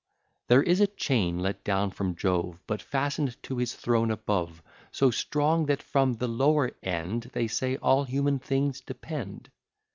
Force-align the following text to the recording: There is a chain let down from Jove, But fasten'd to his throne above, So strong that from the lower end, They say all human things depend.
There 0.47 0.63
is 0.63 0.81
a 0.81 0.87
chain 0.87 1.37
let 1.37 1.63
down 1.63 1.91
from 1.91 2.15
Jove, 2.15 2.57
But 2.65 2.81
fasten'd 2.81 3.37
to 3.43 3.57
his 3.59 3.75
throne 3.75 4.09
above, 4.09 4.63
So 4.91 5.11
strong 5.11 5.67
that 5.67 5.83
from 5.83 6.13
the 6.13 6.27
lower 6.27 6.71
end, 6.81 7.29
They 7.33 7.45
say 7.47 7.77
all 7.77 8.05
human 8.05 8.39
things 8.39 8.81
depend. 8.81 9.51